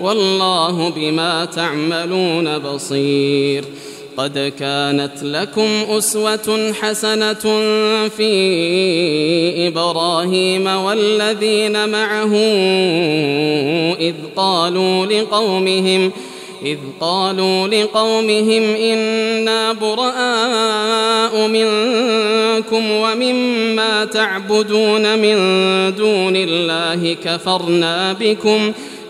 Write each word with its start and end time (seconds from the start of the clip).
والله 0.00 0.90
بما 0.96 1.44
تعملون 1.44 2.58
بصير 2.58 3.64
قد 4.16 4.52
كانت 4.58 5.22
لكم 5.22 5.68
أسوة 5.88 6.72
حسنة 6.80 7.42
في 8.08 8.28
إبراهيم 9.68 10.66
والذين 10.66 11.88
معه 11.88 12.34
إذ 14.00 14.14
قالوا 14.36 15.06
لقومهم 15.06 16.12
إذ 16.64 16.78
قالوا 17.00 17.68
لقومهم 17.68 18.62
إنا 18.62 19.72
براء 19.72 21.48
منكم 21.48 22.90
ومما 22.90 24.04
تعبدون 24.04 25.18
من 25.18 25.36
دون 25.94 26.36
الله 26.36 27.16
كفرنا 27.24 28.12
بكم 28.12 28.72
ۖ 28.72 28.74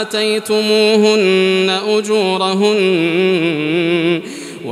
آتيتموهن 0.00 1.76
أجورهن 1.88 3.83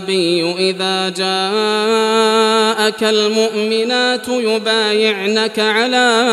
كتاب 0.00 0.10
إذا 0.70 1.08
جاءك 1.08 3.02
المؤمنات 3.02 4.28
يبايعنك 4.28 5.58
على 5.58 6.26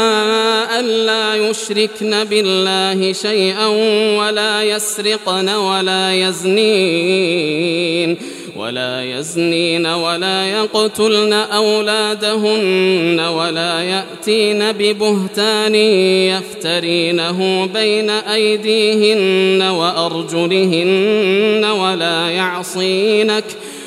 أن 0.80 0.86
لا 0.86 1.36
يشركن 1.36 2.24
بالله 2.24 3.14
شيئا 3.14 3.66
ولا 4.20 4.64
يسرقن 4.64 5.50
ولا 5.50 6.14
يزنين 6.14 8.18
ولا 8.56 9.04
يزنين 9.04 9.86
ولا 9.86 10.48
يقتلن 10.48 11.34
أولادهن 11.34 13.20
ولا 13.20 13.84
يأتين 13.84 14.72
ببهتان 14.72 15.76
يفترينه 16.30 17.66
بين 17.74 18.10
أيديهن 18.10 19.62
وأرجلهن 19.62 21.64
ولا 21.66 22.30
يعصينك 22.30 23.44
ۖ 23.44 23.46